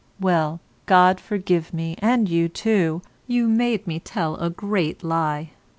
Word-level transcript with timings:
Well, 0.19 0.59
God 0.87 1.19
forgive 1.19 1.75
me, 1.75 1.93
and 1.99 2.27
you 2.27 2.49
too, 2.49 3.03
you 3.27 3.47
made 3.47 3.85
me 3.85 3.99
tell 3.99 4.35
a 4.37 4.49
great 4.49 5.03
lie. 5.03 5.51